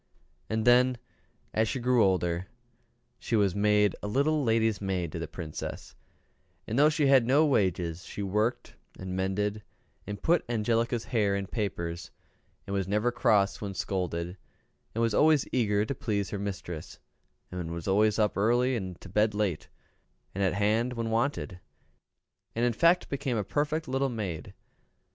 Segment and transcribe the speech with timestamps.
[0.49, 0.97] And,
[1.53, 2.47] as she grew older,
[3.19, 5.93] she was made a little lady's maid to the Princess;
[6.65, 9.61] and though she had no wages, she worked and mended
[10.07, 12.09] and put Angelica's hair in papers,
[12.65, 14.37] and was never cross when scolded,
[14.95, 16.97] and was always eager to please her mistress,
[17.51, 19.69] and was always up early and to bed late,
[20.33, 21.59] and at hand when wanted,
[22.55, 24.55] and in fact became a perfect little maid.